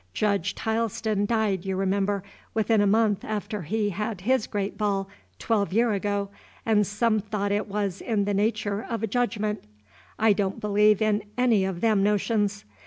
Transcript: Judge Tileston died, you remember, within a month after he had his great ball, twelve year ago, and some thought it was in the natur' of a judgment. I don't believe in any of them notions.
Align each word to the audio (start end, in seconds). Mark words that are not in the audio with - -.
Judge 0.15 0.55
Tileston 0.55 1.27
died, 1.27 1.63
you 1.63 1.75
remember, 1.75 2.23
within 2.55 2.81
a 2.81 2.87
month 2.87 3.23
after 3.23 3.61
he 3.61 3.91
had 3.91 4.21
his 4.21 4.47
great 4.47 4.75
ball, 4.75 5.07
twelve 5.37 5.71
year 5.71 5.91
ago, 5.91 6.29
and 6.65 6.87
some 6.87 7.19
thought 7.19 7.51
it 7.51 7.67
was 7.67 8.01
in 8.01 8.25
the 8.25 8.33
natur' 8.33 8.81
of 8.81 9.03
a 9.03 9.07
judgment. 9.07 9.63
I 10.17 10.33
don't 10.33 10.59
believe 10.59 11.03
in 11.03 11.21
any 11.37 11.65
of 11.65 11.81
them 11.81 12.01
notions. 12.01 12.65